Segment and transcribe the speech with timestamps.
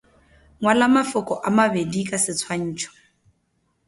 [0.59, 2.89] Ngwala mafoko a mabedi ka seswantšho.